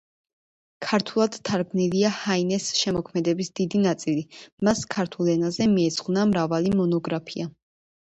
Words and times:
ქართულად 0.85 1.37
თარგმნილია 1.49 2.11
ჰაინეს 2.21 2.71
შემოქმედების 2.79 3.53
დიდი 3.61 3.85
ნაწილი; 3.85 4.27
მას 4.69 4.85
ქართულ 4.99 5.33
ენაზე 5.39 5.73
მიეძღვნა 5.79 6.29
მრავალი 6.35 6.77
მონოგრაფია. 6.85 7.53